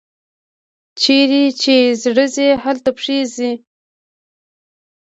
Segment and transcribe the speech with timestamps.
[0.99, 3.51] چیري چي زړه ځي، هلته پښې ځي.